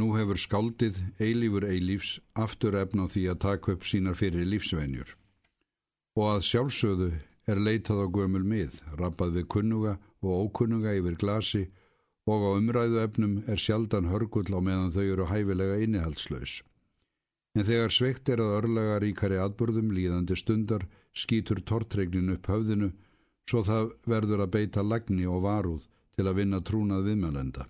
Nú 0.00 0.14
hefur 0.16 0.38
skáldið 0.40 0.96
eilífur 1.20 1.66
eilífs 1.68 2.14
aftur 2.44 2.78
efna 2.80 3.04
því 3.12 3.26
að 3.32 3.42
taka 3.44 3.74
upp 3.74 3.82
sínar 3.84 4.16
fyrir 4.16 4.48
lífsvenjur. 4.48 5.10
Og 6.16 6.28
að 6.30 6.46
sjálfsögðu 6.48 7.10
er 7.52 7.60
leitað 7.60 8.00
á 8.00 8.06
gömul 8.16 8.44
mið, 8.46 8.78
rappað 8.96 9.36
við 9.36 9.48
kunnuga 9.52 9.98
og 10.22 10.46
ókunnuga 10.46 10.94
yfir 10.96 11.18
glasi 11.20 11.62
og 12.24 12.40
á 12.40 12.50
umræðu 12.56 13.02
efnum 13.02 13.36
er 13.50 13.60
sjaldan 13.60 14.08
hörgull 14.08 14.48
á 14.48 14.60
meðan 14.64 14.94
þau 14.96 15.04
eru 15.04 15.28
hæfilega 15.28 15.78
innihaldslaus. 15.84 16.62
En 17.52 17.68
þegar 17.68 17.92
sveikt 17.92 18.32
er 18.32 18.40
að 18.40 18.56
örlega 18.62 18.98
ríkari 19.02 19.40
atbyrðum 19.44 19.92
líðandi 19.92 20.38
stundar 20.40 20.88
skýtur 21.12 21.60
tortregnin 21.68 22.32
upp 22.32 22.48
höfðinu 22.48 22.94
svo 23.44 23.60
það 23.66 23.92
verður 24.08 24.46
að 24.46 24.54
beita 24.56 24.86
lagni 24.86 25.28
og 25.28 25.44
varúð 25.44 25.88
til 26.16 26.28
að 26.28 26.38
vinna 26.40 26.64
trúnað 26.64 27.10
viðmjölenda 27.10 27.66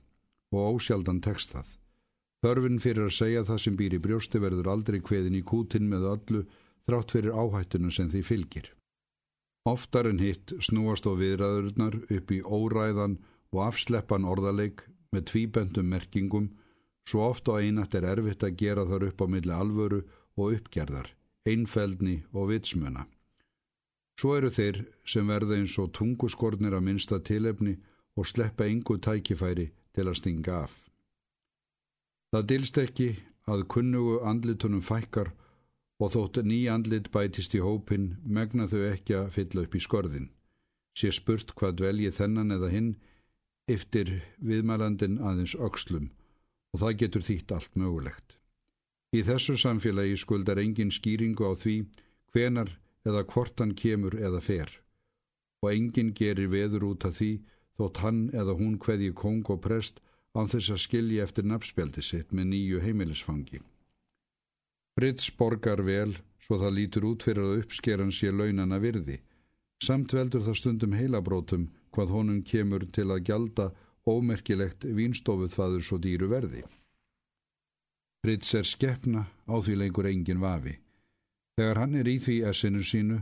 og 0.52 0.76
ósjaldan 0.76 1.22
tekst 1.24 1.56
það. 1.56 1.66
Þörfin 2.42 2.80
fyrir 2.82 3.06
að 3.06 3.16
segja 3.16 3.42
það 3.46 3.60
sem 3.64 3.74
býr 3.78 3.94
í 3.94 4.02
brjósti 4.02 4.40
verður 4.42 4.70
aldrei 4.72 4.98
kveðin 4.98 5.38
í 5.38 5.42
kútin 5.46 5.86
með 5.90 6.08
öllu 6.12 6.40
þrátt 6.88 7.14
fyrir 7.14 7.36
áhættinu 7.38 7.92
sem 7.94 8.08
því 8.10 8.22
fylgir. 8.26 8.72
Oftar 9.70 10.08
en 10.10 10.18
hitt 10.18 10.50
snúast 10.58 11.06
á 11.06 11.14
viðræðurnar 11.14 12.00
upp 12.02 12.34
í 12.34 12.40
óræðan 12.42 13.20
og 13.54 13.62
afsleppan 13.68 14.26
orðaleik 14.26 14.82
með 15.14 15.28
tvíbendum 15.30 15.86
merkingum 15.86 16.50
svo 17.06 17.28
oft 17.28 17.46
á 17.46 17.62
einat 17.62 17.94
er 17.94 18.08
erfitt 18.10 18.42
að 18.42 18.58
gera 18.58 18.88
þar 18.90 19.06
upp 19.12 19.22
á 19.22 19.26
milli 19.30 19.54
alvöru 19.54 20.02
og 20.34 20.58
uppgerðar, 20.58 21.12
einfeldni 21.46 22.22
og 22.34 22.50
vitsmöna. 22.50 23.06
Svo 24.18 24.34
eru 24.38 24.50
þeir 24.50 24.82
sem 25.06 25.30
verða 25.30 25.60
eins 25.60 25.78
og 25.78 25.94
tunguskornir 25.94 26.74
að 26.74 26.86
minsta 26.90 27.22
tilefni 27.22 27.78
og 28.18 28.26
sleppa 28.26 28.66
yngu 28.66 28.98
tækifæri 28.98 29.70
til 29.94 30.08
að 30.08 30.18
stinga 30.18 30.64
af. 30.66 30.81
Það 32.32 32.46
dilst 32.48 32.78
ekki 32.80 33.08
að 33.52 33.66
kunnugu 33.74 34.18
andlitunum 34.24 34.80
fækkar 34.80 35.34
og 36.02 36.12
þótt 36.14 36.38
ný 36.48 36.62
andlit 36.72 37.10
bætist 37.12 37.52
í 37.54 37.60
hópin 37.60 38.14
megna 38.24 38.64
þau 38.70 38.86
ekki 38.88 39.18
að 39.18 39.32
fylla 39.34 39.64
upp 39.66 39.74
í 39.76 39.82
skorðin. 39.84 40.30
Sé 40.96 41.12
spurt 41.12 41.52
hvað 41.58 41.76
dvelji 41.80 42.12
þennan 42.16 42.54
eða 42.56 42.70
hinn 42.72 42.92
eftir 43.70 44.14
viðmælandin 44.40 45.18
aðeins 45.20 45.54
ökslum 45.68 46.08
og 46.72 46.80
það 46.82 46.96
getur 47.02 47.26
þýtt 47.28 47.52
allt 47.56 47.76
mögulegt. 47.76 48.38
Í 49.12 49.20
þessu 49.28 49.58
samfélagi 49.60 50.16
skuldar 50.16 50.60
engin 50.62 50.92
skýringu 50.94 51.44
á 51.44 51.52
því 51.52 51.76
hvenar 52.32 52.72
eða 53.04 53.26
hvort 53.28 53.60
hann 53.60 53.74
kemur 53.76 54.16
eða 54.16 54.40
fer 54.40 54.72
og 55.62 55.68
engin 55.74 56.14
gerir 56.16 56.48
veður 56.50 56.88
út 56.94 57.04
af 57.04 57.18
því 57.20 57.32
þótt 57.76 58.00
hann 58.02 58.22
eða 58.32 58.56
hún 58.56 58.78
hveði 58.80 59.12
kong 59.20 59.44
og 59.52 59.60
prest 59.68 60.00
án 60.36 60.48
þess 60.48 60.72
að 60.72 60.82
skilja 60.86 61.26
eftir 61.26 61.46
nafnspjaldi 61.48 62.02
sitt 62.04 62.32
með 62.32 62.48
nýju 62.52 62.82
heimilisfangi. 62.84 63.60
Fritz 64.96 65.30
borgar 65.36 65.82
vel 65.84 66.16
svo 66.42 66.58
það 66.60 66.76
lítur 66.78 67.06
út 67.08 67.24
fyrir 67.24 67.46
að 67.46 67.62
uppskeran 67.62 68.12
sé 68.12 68.32
launana 68.32 68.78
virði. 68.82 69.20
Samt 69.82 70.12
veldur 70.12 70.44
það 70.44 70.58
stundum 70.60 70.96
heilabrótum 70.96 71.70
hvað 71.92 72.14
honum 72.16 72.42
kemur 72.46 72.84
til 72.92 73.08
að 73.10 73.24
gjalda 73.28 73.70
ómerkilegt 74.08 74.84
vínstofuð 74.84 75.54
þaður 75.56 75.84
svo 75.86 75.98
dýru 76.02 76.28
verði. 76.30 76.62
Fritz 78.22 78.54
er 78.54 78.66
skeppna 78.68 79.26
á 79.50 79.54
því 79.58 79.78
lengur 79.80 80.06
engin 80.06 80.42
vafi. 80.42 80.76
Þegar 81.58 81.80
hann 81.82 81.96
er 81.98 82.08
í 82.08 82.18
því 82.22 82.36
essinu 82.48 82.82
sínu 82.86 83.18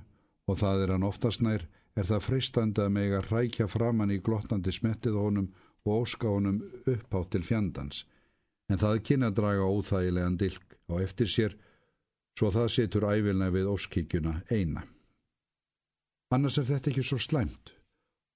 og 0.47 0.59
það 0.61 0.85
er 0.85 0.93
hann 0.95 1.07
oftast 1.09 1.43
nær 1.43 1.65
er 1.99 2.07
það 2.07 2.27
freistandi 2.27 2.83
að 2.85 2.95
mega 2.97 3.23
hrækja 3.25 3.67
framann 3.69 4.13
í 4.15 4.21
glottandi 4.23 4.73
smettið 4.75 5.17
honum 5.19 5.49
og 5.87 6.03
óska 6.03 6.29
honum 6.29 6.61
uppátt 6.87 7.33
til 7.33 7.45
fjandans, 7.47 8.05
en 8.71 8.79
það 8.79 9.03
kynna 9.09 9.31
draga 9.35 9.67
óþægilegan 9.67 10.39
dilk 10.39 10.77
á 10.93 10.95
eftir 11.03 11.27
sér, 11.27 11.57
svo 12.39 12.51
það 12.55 12.73
setur 12.77 13.07
ævilna 13.11 13.51
við 13.51 13.69
óskíkjuna 13.75 14.35
eina. 14.51 14.85
Annars 16.31 16.59
er 16.61 16.69
þetta 16.69 16.91
ekki 16.93 17.05
svo 17.05 17.19
slæmt. 17.19 17.73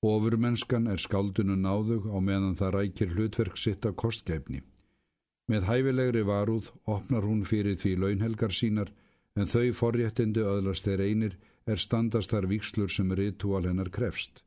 Ofurmennskan 0.04 0.88
er 0.92 1.00
skáldunu 1.00 1.54
náðug 1.56 2.08
á 2.10 2.18
meðan 2.20 2.58
það 2.58 2.74
rækir 2.76 3.12
hlutverk 3.14 3.56
sitt 3.56 3.86
af 3.88 3.94
kostgæfni. 3.96 4.60
Með 5.48 5.68
hæfilegri 5.68 6.24
varúð 6.26 6.72
opnar 6.84 7.24
hún 7.24 7.44
fyrir 7.48 7.78
því 7.80 7.94
launhelgar 8.00 8.52
sínar, 8.52 8.90
en 9.36 9.48
þau 9.50 9.72
forréttindi 9.76 10.42
öðlast 10.44 10.88
þeir 10.88 11.04
einir 11.06 11.38
er 11.66 11.80
standast 11.80 12.34
þar 12.34 12.48
vikslur 12.50 12.90
sem 12.92 13.12
ritual 13.12 13.64
hennar 13.68 13.90
krefst. 13.94 14.42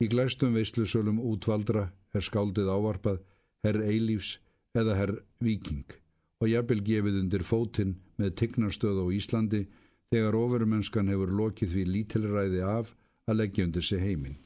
Í 0.00 0.06
glæstum 0.08 0.54
veislusölum 0.56 1.18
útvaldra 1.20 1.88
er 2.14 2.26
skáldið 2.26 2.70
ávarpað 2.70 3.20
herr 3.64 3.80
Eilífs 3.84 4.38
eða 4.76 4.96
herr 4.98 5.12
Viking 5.44 5.96
og 6.40 6.48
jafnvel 6.48 6.80
gefið 6.86 7.20
undir 7.20 7.44
fótinn 7.44 7.96
með 8.20 8.36
tignarstöð 8.40 9.02
á 9.02 9.06
Íslandi 9.16 9.64
þegar 10.10 10.38
ofurmennskan 10.38 11.10
hefur 11.12 11.32
lokið 11.40 11.74
því 11.74 11.84
lítilræði 11.94 12.62
af 12.66 12.94
að 13.30 13.40
leggja 13.42 13.66
undir 13.68 13.86
sig 13.86 14.02
heiminn. 14.02 14.38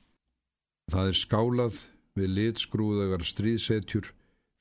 Það 0.93 1.11
er 1.11 1.21
skálað 1.21 1.79
við 2.19 2.35
litskrúðagar 2.39 3.25
stríðsetjur 3.25 4.11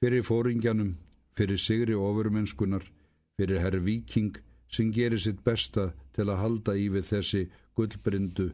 fyrir 0.04 0.24
fóringjanum, 0.24 0.94
fyrir 1.36 1.60
sigri 1.60 1.98
ofurmennskunar, 1.98 2.86
fyrir 3.38 3.60
herr 3.64 3.80
Viking 3.84 4.38
sem 4.72 4.94
gerir 4.94 5.22
sitt 5.22 5.44
besta 5.46 5.92
til 6.16 6.30
að 6.30 6.42
halda 6.42 6.78
í 6.80 6.88
við 6.94 7.10
þessi 7.10 7.44
gullbrindu 7.78 8.52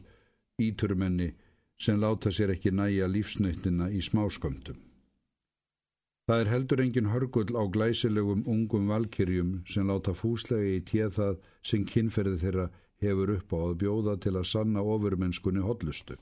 íturmenni 0.60 1.30
sem 1.80 2.00
láta 2.00 2.30
sér 2.30 2.52
ekki 2.54 2.70
næja 2.76 3.08
lífsnöyttina 3.08 3.88
í 3.96 4.00
smáskömmtum. 4.04 4.78
Það 6.28 6.42
er 6.42 6.50
heldur 6.52 6.80
engin 6.84 7.08
hörgull 7.10 7.56
á 7.58 7.64
glæsilegum 7.74 8.44
ungum 8.54 8.90
valkyrjum 8.92 9.54
sem 9.72 9.88
láta 9.88 10.12
fúslega 10.14 10.76
í 10.76 10.84
téð 10.90 11.16
það 11.16 11.40
sem 11.70 11.86
kynferði 11.92 12.36
þeirra 12.44 12.66
hefur 13.02 13.32
upp 13.36 13.54
á 13.56 13.58
að 13.64 13.78
bjóða 13.82 14.14
til 14.24 14.34
að 14.36 14.50
sanna 14.52 14.84
ofurmennskunni 14.94 15.64
hotlustu. 15.64 16.18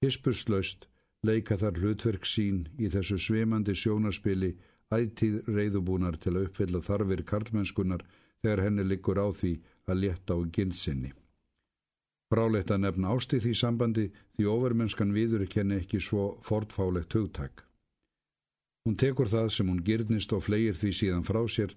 Hispuslaust 0.00 0.86
leika 1.26 1.58
þar 1.60 1.82
hlutverk 1.82 2.24
sín 2.24 2.62
í 2.78 2.88
þessu 2.94 3.18
svimandi 3.20 3.74
sjónarspili 3.76 4.54
ættíð 4.94 5.42
reyðubúnar 5.56 6.16
til 6.22 6.36
að 6.36 6.46
uppfylla 6.48 6.80
þarfir 6.86 7.26
karlmennskunar 7.32 8.06
þegar 8.40 8.64
henni 8.64 8.86
likur 8.88 9.20
á 9.20 9.28
því 9.28 9.52
að 9.90 10.00
létta 10.04 10.38
á 10.38 10.38
ginsinni. 10.54 11.12
Brálegt 12.30 12.70
að 12.70 12.84
nefna 12.84 13.14
ástið 13.16 13.46
því 13.46 13.52
sambandi 13.58 14.04
því 14.38 14.46
ofurmennskan 14.52 15.14
viður 15.14 15.46
kenni 15.50 15.80
ekki 15.80 15.98
svo 15.98 16.26
fortfálegt 16.46 17.16
hugtak. 17.18 17.64
Hún 18.86 18.96
tekur 18.96 19.28
það 19.28 19.48
sem 19.54 19.68
hún 19.68 19.82
gyrnist 19.84 20.32
og 20.32 20.44
flegir 20.46 20.78
því 20.78 20.92
síðan 20.98 21.26
frá 21.26 21.40
sér 21.50 21.74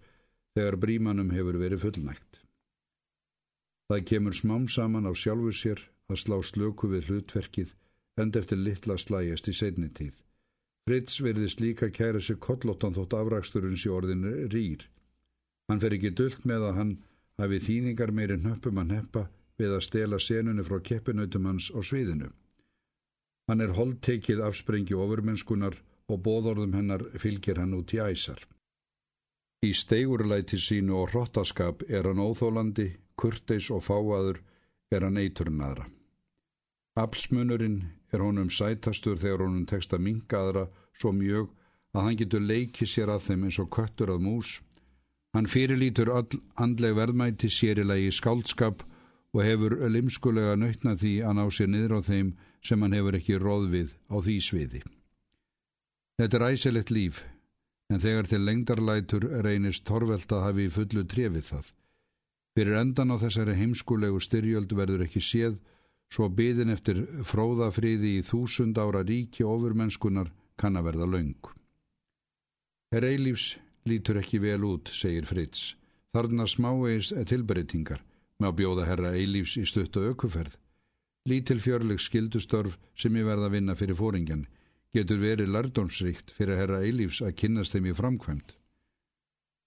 þegar 0.53 0.77
brímanum 0.83 1.33
hefur 1.33 1.57
verið 1.57 1.87
fullnægt. 1.87 2.39
Það 3.89 4.05
kemur 4.11 4.37
smám 4.37 4.69
saman 4.69 5.09
á 5.09 5.11
sjálfu 5.17 5.51
sér 5.57 5.81
að 6.13 6.21
slá 6.21 6.37
slöku 6.45 6.87
við 6.93 7.09
hlutverkið 7.09 7.73
end 8.21 8.37
eftir 8.37 8.61
litla 8.61 8.97
slægjast 9.01 9.49
í 9.49 9.57
seinni 9.57 9.89
tíð. 9.89 10.21
Fritz 10.85 11.17
verðist 11.23 11.61
líka 11.63 11.89
kæra 11.89 12.21
sig 12.21 12.37
kollóttan 12.43 12.93
þótt 12.93 13.15
afraksturins 13.17 13.85
í 13.87 13.91
orðinu 13.91 14.49
rýr. 14.53 14.85
Hann 15.67 15.81
fer 15.81 15.95
ekki 15.97 16.11
dullt 16.13 16.45
með 16.45 16.67
að 16.69 16.77
hann 16.79 16.97
hafi 17.41 17.59
þýningar 17.67 18.11
meirinn 18.13 18.45
höppum 18.45 18.81
að 18.83 18.91
neppa 18.93 19.23
við 19.59 19.75
að 19.77 19.85
stela 19.87 20.19
senunni 20.19 20.65
frá 20.65 20.79
keppinautum 20.89 21.49
hans 21.49 21.69
á 21.73 21.79
sviðinu. 21.83 22.29
Hann 23.47 23.61
er 23.61 23.75
holdtekið 23.77 24.43
afsprengi 24.47 24.95
ofurmennskunar 24.95 25.75
og 26.11 26.21
bóðorðum 26.25 26.75
hennar 26.77 27.03
fylgir 27.19 27.59
hann 27.59 27.75
út 27.77 27.93
í 27.95 27.99
æsar. 28.03 28.39
Í 29.63 29.71
steigurlæti 29.75 30.59
sínu 30.59 30.95
og 30.99 31.11
hrottaskap 31.13 31.83
er 31.87 32.07
hann 32.09 32.19
óþólandi, 32.23 32.89
kurteis 33.15 33.69
og 33.71 33.83
fáaður 33.85 34.39
er 34.91 35.05
hann 35.07 35.19
eiturnaðra. 35.21 35.85
Apsmunurinn 36.99 37.79
er 38.13 38.21
honum 38.21 38.49
sætastur 38.53 39.17
þegar 39.21 39.45
honum 39.45 39.65
tekst 39.69 39.93
að 39.95 40.03
mingaðra 40.07 40.65
svo 40.99 41.13
mjög 41.15 41.49
að 41.93 42.07
hann 42.07 42.19
getur 42.19 42.43
leikið 42.43 42.89
sér 42.89 43.11
að 43.13 43.25
þeim 43.27 43.47
eins 43.47 43.59
og 43.63 43.69
köttur 43.73 44.11
að 44.13 44.25
mús. 44.27 44.51
Hann 45.33 45.49
fyrirlítur 45.49 46.11
all 46.13 46.41
andleg 46.61 46.97
verðmæti 46.97 47.49
sérilegi 47.49 48.11
skáldskap 48.13 48.83
og 49.33 49.41
hefur 49.41 49.75
limskulega 49.89 50.55
nautna 50.59 50.93
því 50.99 51.13
að 51.25 51.37
ná 51.39 51.45
sér 51.49 51.69
niður 51.73 51.95
á 51.97 51.99
þeim 52.05 52.33
sem 52.63 52.83
hann 52.85 52.95
hefur 52.95 53.17
ekki 53.17 53.39
róð 53.41 53.69
við 53.73 53.95
á 54.13 54.15
því 54.21 54.35
sviði. 54.47 54.81
Þetta 56.21 56.37
er 56.37 56.45
æsilegt 56.53 56.93
líf, 56.93 57.23
en 57.89 58.03
þegar 58.03 58.29
til 58.29 58.43
lengdarlætur 58.45 59.25
reynist 59.45 59.85
torvelt 59.89 60.29
að 60.31 60.45
hafi 60.47 60.67
fullu 60.69 61.03
trefið 61.09 61.47
það. 61.49 61.65
Fyrir 62.53 62.79
endan 62.83 63.13
á 63.13 63.17
þessari 63.17 63.57
heimskulegu 63.57 64.21
styrjöld 64.21 64.75
verður 64.77 65.07
ekki 65.07 65.23
séð, 65.25 65.57
svo 66.13 66.29
byðin 66.29 66.69
eftir 66.69 67.01
fróðafriði 67.25 68.19
í 68.19 68.23
þúsund 68.27 68.77
ára 68.77 69.01
ríki 69.01 69.41
ofurmennskunar 69.41 70.29
kann 70.61 70.77
að 70.77 70.91
verða 70.91 71.09
laung. 71.09 71.49
Herr 72.93 73.09
Eilífs 73.09 73.55
lítur 73.89 74.21
ekki 74.21 74.37
vel 74.37 74.61
út, 74.69 74.93
segir 74.93 75.25
Fritz. 75.25 75.73
Þarna 76.13 76.45
smáeis 76.45 77.09
tilbreytingar 77.25 78.03
með 78.43 78.51
að 78.51 78.57
bjóða 78.59 78.87
herra 78.89 79.13
eilífs 79.15 79.55
í 79.61 79.63
stutt 79.69 79.95
og 79.99 80.11
aukuferð. 80.11 80.57
Lítil 81.31 81.61
fjörleg 81.63 82.01
skildustörf 82.03 82.75
sem 82.99 83.15
ég 83.15 83.27
verða 83.29 83.47
að 83.47 83.55
vinna 83.55 83.75
fyrir 83.79 83.95
fóringjan 83.95 84.43
getur 84.93 85.21
verið 85.21 85.53
lardónsríkt 85.55 86.33
fyrir 86.37 86.59
herra 86.59 86.81
eilífs 86.83 87.21
að 87.23 87.37
kynast 87.39 87.73
þeim 87.73 87.87
í 87.89 87.95
framkvæmt. 87.97 88.51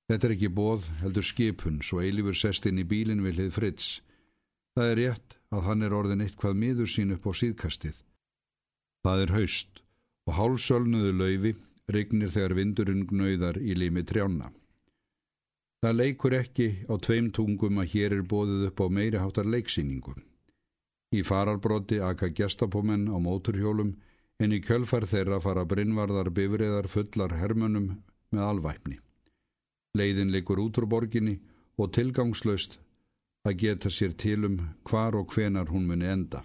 Þetta 0.07 0.29
er 0.29 0.35
ekki 0.37 0.51
bóð, 0.55 0.85
heldur 1.01 1.27
skipun, 1.27 1.81
svo 1.83 2.03
eilífur 2.05 2.37
sest 2.39 2.69
inn 2.69 2.79
í 2.79 2.87
bílinn 2.87 3.25
við 3.25 3.41
hlið 3.41 3.55
Fritz. 3.57 3.87
Það 4.77 4.91
er 4.93 5.01
rétt 5.01 5.39
að 5.51 5.65
hann 5.67 5.83
er 5.83 5.97
orðin 5.97 6.23
eitthvað 6.23 6.61
miður 6.61 6.93
sín 6.93 7.17
upp 7.17 7.27
á 7.27 7.33
síðkastið. 7.41 7.97
Það 9.03 9.25
er 9.25 9.35
haust 9.39 9.83
og 10.29 10.39
hálsölnuðu 10.39 11.17
laufi 11.17 11.55
rignir 11.91 12.31
þegar 12.35 12.55
vindurinn 12.61 13.07
gnauðar 13.11 13.59
í 13.59 13.75
limi 13.79 14.05
trjána. 14.07 14.53
Það 15.85 15.99
leikur 16.01 16.35
ekki 16.39 16.69
á 16.89 16.95
tveim 17.07 17.29
tungum 17.37 17.83
að 17.83 17.91
hér 17.93 18.15
er 18.17 18.25
bóðið 18.25 18.69
upp 18.71 18.81
á 18.81 18.87
meiri 18.89 19.21
háttar 19.21 19.49
leiksýningum. 19.53 20.23
Í 21.13 21.23
fararbróti 21.23 22.01
aka 22.03 22.31
gestapómenn 22.33 23.11
á 23.13 23.17
móturhjólum 23.21 23.93
en 24.41 24.53
í 24.53 24.61
kjölfar 24.65 25.07
þeirra 25.09 25.41
fara 25.41 25.65
brinnvarðar 25.69 26.33
bifriðar 26.35 26.89
fullar 26.93 27.37
hermönum 27.41 27.91
með 28.33 28.43
alvæpni. 28.51 28.99
Leiðin 29.97 30.33
leikur 30.33 30.61
út 30.65 30.81
úr 30.81 30.89
borginni 30.91 31.39
og 31.77 31.93
tilgangslaust 31.97 32.79
að 33.47 33.59
geta 33.63 33.93
sér 33.93 34.17
til 34.19 34.45
um 34.49 34.57
hvar 34.89 35.17
og 35.17 35.33
hvenar 35.33 35.71
hún 35.73 35.87
muni 35.89 36.09
enda. 36.11 36.43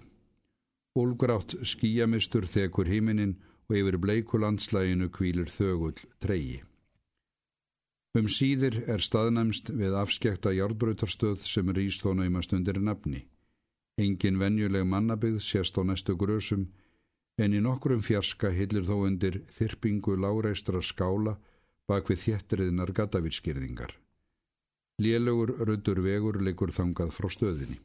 Úlgrátt 0.96 1.56
skíjamistur 1.64 2.46
þekur 2.46 2.88
híminin 2.88 3.38
og 3.68 3.78
yfir 3.80 3.96
bleikulandslæginu 3.98 5.08
kvílur 5.08 5.48
þögull 5.48 6.04
treyi. 6.20 6.60
Um 8.12 8.26
síðir 8.28 8.74
er 8.92 9.00
staðnæmst 9.00 9.70
við 9.72 9.94
afskekta 9.96 10.50
járbröytarstöð 10.52 11.46
sem 11.48 11.70
rýst 11.72 12.02
þó 12.04 12.10
naumast 12.18 12.52
undir 12.52 12.80
nafni. 12.88 13.22
Engin 13.96 14.36
venjuleg 14.40 14.84
mannabygð 14.84 15.38
sést 15.40 15.78
á 15.80 15.82
næstu 15.84 16.16
grösum 16.20 16.66
en 17.40 17.56
í 17.56 17.62
nokkrum 17.64 18.02
fjarska 18.04 18.50
hillir 18.52 18.84
þó 18.84 18.98
undir 19.06 19.40
þyrpingu 19.56 20.18
láreistra 20.20 20.84
skála 20.84 21.38
bak 21.88 22.12
við 22.12 22.20
þéttriðnar 22.26 22.92
gatavílskirðingar. 23.00 23.96
Lélögur 25.00 25.56
röddur 25.64 26.04
vegur 26.04 26.42
leikur 26.44 26.76
þangað 26.76 27.16
frá 27.16 27.32
stöðinni. 27.32 27.80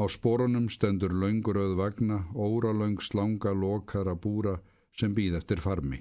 Á 0.00 0.04
spórunum 0.08 0.72
stendur 0.72 1.12
launguröð 1.12 1.76
vagna, 1.76 2.24
óralaung 2.32 2.96
slanga 3.00 3.52
lokara 3.52 4.16
búra 4.16 4.56
sem 4.96 5.12
býð 5.12 5.36
eftir 5.36 5.60
farmi. 5.60 6.00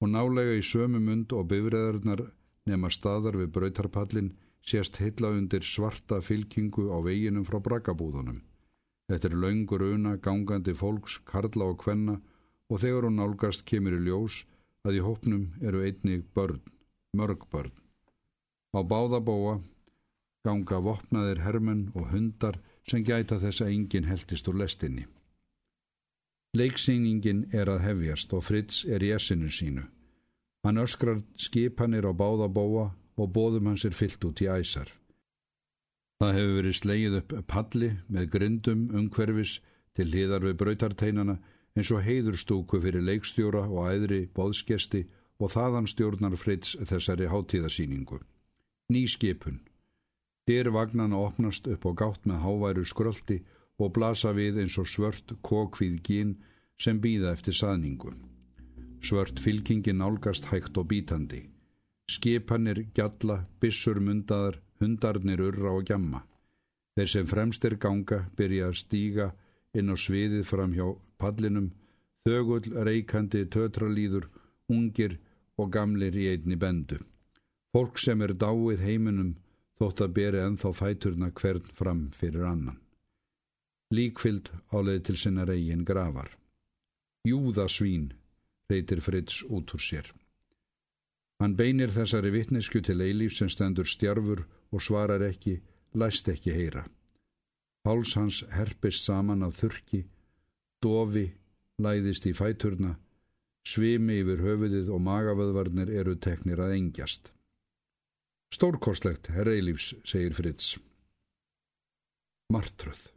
Og 0.00 0.08
nálega 0.08 0.56
í 0.56 0.62
sömu 0.64 1.00
mund 1.04 1.32
og 1.36 1.48
bifræðarnar 1.50 2.22
nema 2.70 2.90
staðar 2.92 3.36
við 3.40 3.52
brautarpallin 3.56 4.30
sést 4.70 4.96
heilla 5.00 5.32
undir 5.36 5.64
svarta 5.64 6.20
fylkingu 6.24 6.88
á 6.92 6.98
veginum 7.04 7.44
frá 7.48 7.58
braggabúðunum. 7.66 8.40
Þetta 9.10 9.28
er 9.28 9.36
laungur 9.42 9.82
una 9.82 10.16
gangandi 10.16 10.74
fólks, 10.76 11.18
karla 11.30 11.72
og 11.72 11.80
kvenna 11.82 12.20
og 12.70 12.80
þegar 12.80 13.08
hún 13.08 13.18
nálgast 13.18 13.64
kemur 13.66 13.96
í 13.98 14.02
ljós 14.06 14.44
að 14.86 15.00
í 15.00 15.04
hópnum 15.04 15.46
eru 15.60 15.82
einnig 15.84 16.24
börn, 16.34 16.60
mörg 17.16 17.44
börn. 17.52 17.72
Á 18.76 18.80
báðabóa 18.86 19.58
ganga 20.46 20.78
vopnaðir 20.80 21.42
hermenn 21.44 21.88
og 21.94 22.12
hundar 22.12 22.60
sem 22.88 23.04
gæta 23.04 23.40
þess 23.42 23.64
að 23.64 23.74
enginn 23.74 24.08
heldist 24.08 24.48
úr 24.48 24.60
lestinni. 24.62 25.08
Leiksýningin 26.50 27.44
er 27.54 27.68
að 27.70 27.84
hefjast 27.84 28.32
og 28.34 28.42
Fritz 28.42 28.82
er 28.82 29.04
í 29.06 29.12
essinu 29.14 29.46
sínu. 29.54 29.84
Hann 30.66 30.80
öskrar 30.82 31.20
skipanir 31.38 32.02
á 32.02 32.12
báðabóa 32.12 32.88
og 32.90 33.30
bóðum 33.36 33.70
hans 33.70 33.84
er 33.86 33.94
fyllt 33.94 34.24
út 34.26 34.42
í 34.42 34.48
æsar. 34.50 34.90
Það 36.18 36.34
hefur 36.36 36.56
verið 36.58 36.76
slegið 36.80 37.14
upp 37.20 37.34
palli 37.46 37.90
með 38.08 38.26
grindum 38.34 38.82
umhverfis 38.90 39.60
til 39.94 40.08
hliðar 40.10 40.48
við 40.48 40.58
brautarteinana 40.64 41.38
eins 41.78 41.92
og 41.94 42.02
heiðurstúku 42.02 42.82
fyrir 42.82 43.06
leikstjóra 43.06 43.62
og 43.70 43.86
æðri 43.86 44.20
bóðskesti 44.34 45.04
og 45.38 45.54
þaðan 45.54 45.86
stjórnar 45.86 46.36
Fritz 46.36 46.74
þessari 46.82 47.30
hátíðasýningu. 47.30 48.18
Ný 48.90 49.06
skipun. 49.06 49.62
Dyr 50.50 50.74
vagnana 50.74 51.14
opnast 51.14 51.70
upp 51.70 51.86
á 51.86 51.90
gátt 51.94 52.26
með 52.26 52.42
háværu 52.42 52.84
skröldi 52.90 53.38
og 53.38 53.59
blasa 53.88 54.34
við 54.36 54.60
eins 54.62 54.76
og 54.78 54.88
svört 54.88 55.32
kokvíð 55.46 56.00
gín 56.04 56.34
sem 56.80 57.00
býða 57.00 57.32
eftir 57.32 57.56
saðningu. 57.56 58.12
Svört 59.00 59.40
fylkingin 59.40 60.00
nálgast 60.02 60.50
hægt 60.50 60.76
og 60.76 60.90
bítandi. 60.90 61.46
Skipanir, 62.10 62.84
gjalla, 62.92 63.46
bissur 63.60 64.00
mundaðar, 64.04 64.58
hundarnir 64.80 65.40
urra 65.40 65.72
og 65.78 65.86
gjamma. 65.88 66.24
Þeir 66.96 67.10
sem 67.14 67.28
fremstir 67.30 67.76
ganga 67.80 68.24
byrja 68.36 68.68
að 68.68 68.80
stíga 68.82 69.28
inn 69.72 69.92
á 69.92 69.96
sviðið 69.96 70.44
fram 70.44 70.74
hjá 70.76 70.86
pallinum, 71.22 71.70
þögull, 72.26 72.66
reikandi, 72.88 73.46
tötralýður, 73.46 74.26
ungir 74.68 75.16
og 75.56 75.70
gamlir 75.72 76.16
í 76.16 76.26
einni 76.34 76.58
bendu. 76.60 76.98
Fólk 77.72 78.00
sem 78.02 78.20
er 78.26 78.34
dáið 78.34 78.82
heiminum 78.84 79.36
þótt 79.80 80.04
að 80.04 80.14
beri 80.18 80.40
enþá 80.44 80.72
fæturna 80.76 81.30
hvern 81.40 81.74
fram 81.76 82.08
fyrir 82.16 82.44
annan. 82.50 82.80
Líkfylg 83.90 84.52
áleði 84.70 85.02
til 85.08 85.16
sinna 85.18 85.44
reygin 85.48 85.82
gravar. 85.84 86.30
Júðasvín, 87.26 88.12
reytir 88.70 89.02
Fritz 89.02 89.42
út 89.50 89.74
úr 89.74 89.82
sér. 89.82 90.06
Hann 91.42 91.56
beinir 91.58 91.90
þessari 91.90 92.30
vittnesku 92.30 92.82
til 92.86 93.00
eilíf 93.02 93.34
sem 93.34 93.50
stendur 93.50 93.88
stjarfur 93.88 94.44
og 94.70 94.84
svarar 94.84 95.24
ekki, 95.26 95.58
læst 95.98 96.28
ekki 96.30 96.54
heyra. 96.54 96.84
Háls 97.88 98.14
hans 98.14 98.42
herpist 98.54 99.04
saman 99.08 99.42
af 99.42 99.56
þurki, 99.58 100.04
dofi, 100.84 101.26
læðist 101.80 102.28
í 102.30 102.34
fæturna, 102.36 102.94
svimi 103.66 104.20
yfir 104.20 104.44
höfuðið 104.44 104.90
og 104.94 105.02
magavöðvarnir 105.08 105.90
eru 105.90 106.14
teknir 106.14 106.60
að 106.62 106.76
engjast. 106.76 107.32
Stórkostlegt, 108.54 109.32
herra 109.34 109.54
Eilífs, 109.56 109.94
segir 110.04 110.36
Fritz. 110.36 110.76
Martröð. 112.52 113.08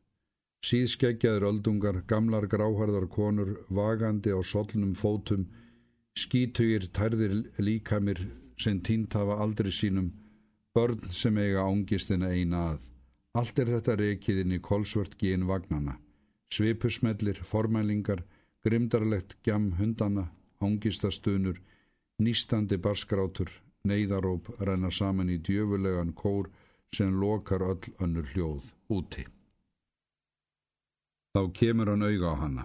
Síðskeggjaður 0.64 1.44
öldungar, 1.50 1.98
gamlar 2.08 2.48
gráharðar 2.48 3.10
konur, 3.12 3.58
vagandi 3.68 4.32
á 4.32 4.40
solnum 4.48 4.94
fótum, 4.96 5.50
skítugir 6.16 6.88
tærðir 6.96 7.36
líkamir 7.60 8.22
sem 8.56 8.80
tínt 8.80 9.18
hafa 9.18 9.42
aldrei 9.44 9.74
sínum, 9.76 10.14
börn 10.74 11.12
sem 11.12 11.38
eiga 11.38 11.66
ángistina 11.68 12.32
eina 12.32 12.64
að. 12.72 12.88
Allt 13.36 13.60
er 13.60 13.74
þetta 13.74 13.98
reikið 14.00 14.40
inn 14.44 14.56
í 14.56 14.62
kolsvört 14.70 15.18
gín 15.20 15.44
vagnana. 15.50 15.98
Svipusmellir, 16.54 17.44
formælingar, 17.44 18.24
grimdarlegt 18.64 19.36
gjam 19.44 19.72
hundana, 19.80 20.30
ángistastunur, 20.64 21.60
nýstandi 22.24 22.78
barskrátur, 22.78 23.50
neyðaróp 23.84 24.54
renna 24.62 24.92
saman 24.92 25.34
í 25.34 25.42
djöfulegan 25.44 26.14
kór 26.16 26.52
sem 26.96 27.20
lokar 27.20 27.66
öll 27.74 27.96
önnur 28.00 28.30
hljóð 28.32 28.70
úti. 28.88 29.26
Þá 31.34 31.48
kemur 31.58 31.90
hann 31.90 32.06
auga 32.06 32.30
á 32.30 32.36
hanna. 32.44 32.64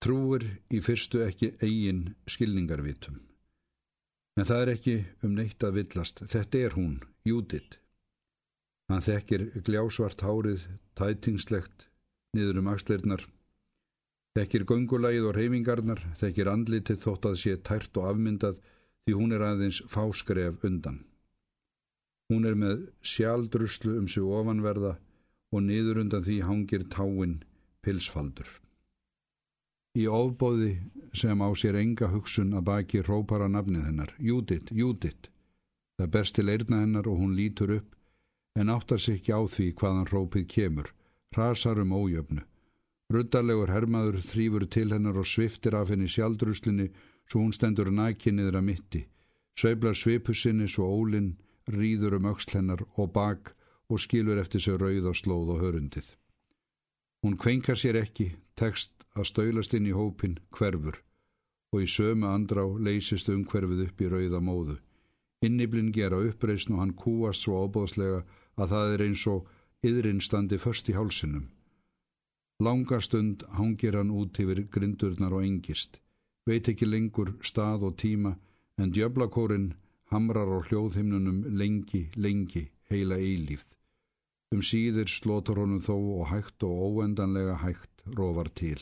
Trúir 0.00 0.46
í 0.72 0.78
fyrstu 0.80 1.20
ekki 1.26 1.50
eigin 1.60 2.14
skilningarvitum. 2.24 3.18
En 4.40 4.46
það 4.48 4.62
er 4.62 4.70
ekki 4.72 4.94
um 5.26 5.34
neitt 5.36 5.60
að 5.66 5.76
villast. 5.76 6.22
Þetta 6.24 6.62
er 6.64 6.76
hún, 6.78 6.94
Júdit. 7.28 7.76
Hann 8.88 9.04
þekkir 9.04 9.44
gljásvart 9.66 10.24
hárið, 10.24 10.64
tætingslegt, 10.96 11.90
niður 12.32 12.62
um 12.62 12.70
axleirnar. 12.72 13.26
Þekkir 14.38 14.64
göngulægið 14.70 15.28
og 15.28 15.36
reyfingarnar, 15.36 16.00
þekkir 16.16 16.48
andlitið 16.54 17.04
þótt 17.04 17.28
að 17.28 17.38
sé 17.42 17.54
tært 17.60 18.00
og 18.00 18.08
afmyndað 18.14 18.56
því 19.04 19.18
hún 19.18 19.36
er 19.36 19.44
aðeins 19.44 19.82
fáskref 19.90 20.64
undan. 20.64 21.02
Hún 22.32 22.48
er 22.48 22.56
með 22.56 22.88
sjaldruslu 23.04 23.98
um 24.00 24.08
sig 24.08 24.24
ofanverða 24.24 24.96
og 25.52 25.64
niður 25.66 26.00
undan 26.06 26.24
því 26.24 26.40
hangir 26.46 26.88
táin 26.88 27.40
pilsfaldur. 27.84 28.48
Í 29.98 30.06
ofbóði 30.06 30.72
sem 31.20 31.40
á 31.42 31.48
sér 31.58 31.80
enga 31.80 32.10
hugsun 32.12 32.54
að 32.54 32.66
baki 32.68 33.02
rópar 33.02 33.42
að 33.42 33.54
nafnið 33.56 33.86
hennar, 33.88 34.12
Júdit, 34.18 34.70
Júdit. 34.70 35.30
Það 35.98 36.12
berst 36.14 36.36
til 36.36 36.48
eirna 36.48 36.84
hennar 36.84 37.08
og 37.10 37.18
hún 37.18 37.34
lítur 37.34 37.74
upp 37.80 37.96
en 38.54 38.70
áttar 38.70 39.00
sig 39.02 39.18
ekki 39.18 39.34
á 39.34 39.40
því 39.46 39.66
hvaðan 39.80 40.10
rópið 40.12 40.46
kemur, 40.54 40.88
rasar 41.36 41.80
um 41.82 41.92
ójöfnu. 41.92 42.44
Ruddalegur 43.10 43.72
hermaður 43.74 44.20
þrýfur 44.22 44.66
til 44.70 44.92
hennar 44.94 45.18
og 45.18 45.26
sviftir 45.26 45.74
af 45.74 45.90
henni 45.90 46.06
sjaldruslinni 46.08 46.90
svo 47.26 47.42
hún 47.42 47.54
stendur 47.54 47.90
nækinniður 47.90 48.60
að 48.60 48.66
mitti, 48.68 49.02
sveiblar 49.58 49.98
svipusinni 49.98 50.68
svo 50.70 50.86
ólinn 50.86 51.34
rýður 51.70 52.18
um 52.18 52.30
auksl 52.30 52.58
hennar 52.58 52.86
og 52.94 53.12
bak 53.14 53.52
og 53.90 54.02
skilur 54.02 54.38
eftir 54.38 54.62
sig 54.62 54.78
rauð 54.78 55.10
og 55.10 55.18
slóð 55.18 55.54
og 55.56 55.62
hörundið. 55.64 56.14
Hún 57.22 57.36
kvenkar 57.36 57.76
sér 57.76 57.98
ekki, 58.00 58.30
tekst 58.56 59.04
að 59.12 59.28
stöylast 59.30 59.74
inn 59.76 59.88
í 59.90 59.96
hópin 59.96 60.38
hverfur 60.56 61.00
og 61.70 61.84
í 61.84 61.88
sömu 61.94 62.26
andrá 62.26 62.62
leysist 62.86 63.28
umhverfið 63.30 63.82
upp 63.86 64.00
í 64.02 64.08
rauða 64.10 64.40
móðu. 64.42 64.76
Inniblinn 65.46 65.92
gera 65.96 66.18
uppreysn 66.28 66.74
og 66.74 66.80
hann 66.82 66.96
kúast 67.02 67.44
svo 67.44 67.60
óbóðslega 67.66 68.24
að 68.56 68.72
það 68.72 68.94
er 68.94 69.04
eins 69.06 69.24
og 69.30 69.50
yðrin 69.86 70.22
standi 70.24 70.58
först 70.58 70.90
í 70.90 70.96
hálsinum. 70.96 71.46
Langa 72.60 73.00
stund 73.00 73.44
hangir 73.56 73.96
hann 73.96 74.10
út 74.12 74.40
yfir 74.42 74.64
grindurnar 74.74 75.36
og 75.36 75.46
engist, 75.46 76.00
veit 76.48 76.68
ekki 76.68 76.88
lengur 76.88 77.36
stað 77.50 77.86
og 77.88 77.96
tíma 78.02 78.34
en 78.76 78.92
djöblakórin 78.96 79.70
hamrar 80.12 80.50
á 80.50 80.58
hljóðhimnunum 80.66 81.44
lengi, 81.56 82.08
lengi, 82.16 82.66
heila 82.90 83.16
eilíft. 83.16 83.79
Um 84.50 84.62
síðir 84.66 85.06
slótar 85.06 85.60
honum 85.62 85.78
þó 85.78 85.94
og 85.94 86.24
hægt 86.32 86.64
og 86.66 86.80
óendanlega 86.90 87.54
hægt 87.62 88.02
rofar 88.18 88.48
til. 88.50 88.80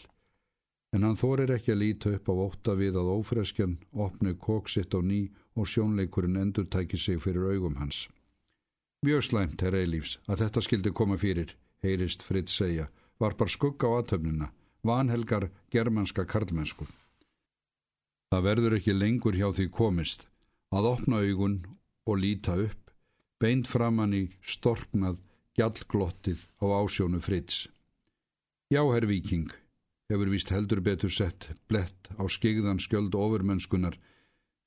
En 0.97 1.05
hann 1.05 1.19
þorir 1.21 1.51
ekki 1.53 1.75
að 1.75 1.83
líta 1.83 2.13
upp 2.17 2.31
á 2.33 2.35
ótta 2.47 2.77
við 2.79 2.97
að 2.97 3.11
ófreskjan 3.19 3.75
opni 3.93 4.33
kóksitt 4.33 4.97
á 4.97 5.05
ný 5.05 5.27
og 5.61 5.69
sjónleikurinn 5.69 6.41
endur 6.41 6.65
tæki 6.73 6.97
sig 6.97 7.21
fyrir 7.21 7.51
augum 7.53 7.77
hans. 7.77 8.07
Mjög 9.05 9.29
slæmt, 9.29 9.61
herra 9.61 9.83
Eilífs, 9.85 10.17
að 10.27 10.47
þetta 10.47 10.65
skildi 10.65 10.95
koma 10.97 11.21
fyrir, 11.21 11.53
heyrist 11.85 12.25
Fritz 12.25 12.57
segja, 12.57 12.89
varpar 13.21 13.53
skugga 13.53 13.93
á 13.93 14.01
aðtöfnuna, 14.01 14.49
vanhelgar 14.83 15.51
germanska 15.71 16.25
karlmennsku. 16.25 16.89
Það 18.33 18.45
verður 18.49 18.81
ekki 18.81 18.97
lengur 18.97 19.37
hjá 19.37 19.53
því 19.53 19.69
komist 19.69 20.25
að 20.73 20.89
opna 20.95 21.21
augun 21.21 21.61
og 22.09 22.21
líta 22.25 22.57
upp, 22.57 22.91
beint 23.39 23.69
framann 23.69 24.17
í 24.17 24.25
storknað 24.41 25.21
gjallglottið 25.59 26.45
á 26.63 26.67
ásjónu 26.79 27.19
Fritz. 27.21 27.67
Já, 28.71 28.83
herr 28.93 29.07
Viking, 29.11 29.51
hefur 30.09 30.31
vist 30.31 30.53
heldur 30.55 30.81
betur 30.85 31.11
sett 31.11 31.51
blett 31.69 32.11
á 32.15 32.23
skigðan 32.31 32.79
skjöld 32.79 33.17
ofurmönskunar 33.19 33.99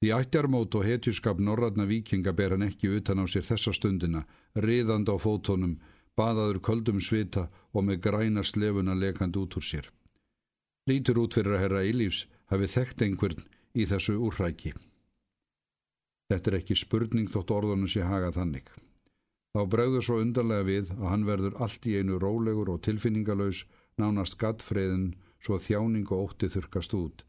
því 0.01 0.11
ættjarmót 0.17 0.75
og 0.75 0.85
hetjuskap 0.89 1.39
norradna 1.39 1.85
vikinga 1.85 2.33
ber 2.33 2.55
hann 2.55 2.65
ekki 2.65 2.89
utan 2.97 3.21
á 3.21 3.25
sér 3.29 3.45
þessa 3.45 3.71
stundina, 3.77 4.25
riðand 4.57 5.07
á 5.13 5.15
fótónum, 5.21 5.77
baðaður 6.17 6.59
köldum 6.65 6.99
svita 6.99 7.47
og 7.71 7.85
með 7.85 8.01
græna 8.07 8.43
slefuna 8.43 8.97
lekand 8.97 9.37
út 9.37 9.55
úr 9.61 9.65
sér. 9.65 9.91
Lítur 10.89 11.21
út 11.21 11.37
fyrir 11.37 11.53
að 11.53 11.61
herra 11.63 11.85
Ílífs 11.85 12.25
hafi 12.49 12.67
þekkt 12.67 13.05
einhvern 13.05 13.45
í 13.77 13.85
þessu 13.85 14.17
úrræki. 14.17 14.73
Þetta 16.33 16.49
er 16.49 16.57
ekki 16.63 16.75
spurning 16.81 17.29
þótt 17.29 17.53
orðunum 17.53 17.87
sé 17.91 18.01
hagað 18.01 18.41
þannig. 18.41 18.65
Þá 19.51 19.61
bregður 19.67 20.05
svo 20.05 20.17
undarlega 20.23 20.67
við 20.67 20.91
að 20.95 21.07
hann 21.11 21.25
verður 21.27 21.57
allt 21.63 21.87
í 21.89 21.97
einu 21.99 22.19
rólegur 22.23 22.71
og 22.71 22.83
tilfinningalös, 22.87 23.65
nánast 23.99 24.37
gattfreðin, 24.39 25.11
svo 25.43 25.59
þjáning 25.59 26.07
og 26.13 26.29
ótti 26.29 26.47
þurkast 26.53 26.95
út. 26.95 27.25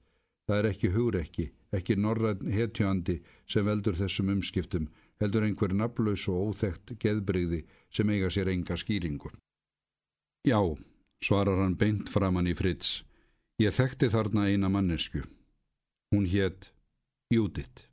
Það 0.47 0.59
er 0.59 0.69
ekki 0.71 0.93
hugrekki, 0.95 1.47
ekki 1.75 1.97
norræn 1.99 2.47
hetjöandi 2.55 3.19
sem 3.51 3.67
veldur 3.67 3.99
þessum 3.99 4.31
umskiptum, 4.37 4.89
heldur 5.23 5.47
einhver 5.47 5.75
naflaus 5.75 6.29
og 6.31 6.53
óþægt 6.53 6.95
geðbreyði 7.03 7.63
sem 7.91 8.11
eiga 8.11 8.31
sér 8.31 8.53
enga 8.55 8.79
skýringu. 8.79 9.33
Já, 10.47 10.61
svarar 11.23 11.63
hann 11.63 11.79
beint 11.79 12.11
framann 12.11 12.51
í 12.51 12.55
Fritz. 12.59 13.03
Ég 13.63 13.75
þekkti 13.75 14.11
þarna 14.11 14.49
eina 14.51 14.71
mannesku. 14.71 15.23
Hún 16.15 16.27
hétt 16.27 16.71
Júditt. 17.31 17.92